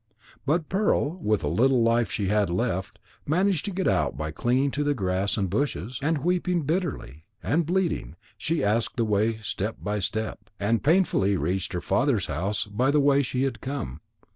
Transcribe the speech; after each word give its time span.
But 0.47 0.67
Pearl, 0.67 1.19
with 1.19 1.41
the 1.41 1.47
little 1.47 1.83
life 1.83 2.09
she 2.09 2.29
had 2.29 2.49
left, 2.49 2.97
managed 3.27 3.65
to 3.65 3.71
get 3.71 3.87
out 3.87 4.17
by 4.17 4.31
clinging 4.31 4.71
to 4.71 4.83
the 4.83 4.95
grass 4.95 5.37
and 5.37 5.47
bushes, 5.47 5.99
and 6.01 6.23
weeping 6.23 6.63
bitterly, 6.63 7.25
and 7.43 7.67
bleeding, 7.67 8.15
she 8.35 8.63
asked 8.63 8.97
the 8.97 9.05
way 9.05 9.37
step 9.37 9.75
by 9.79 9.99
step, 9.99 10.49
and 10.59 10.81
painfully 10.83 11.37
reached 11.37 11.73
her 11.73 11.81
father's 11.81 12.25
house 12.25 12.65
by 12.65 12.89
the 12.89 12.99
way 12.99 13.21
she 13.21 13.43
had 13.43 13.61
come. 13.61 14.01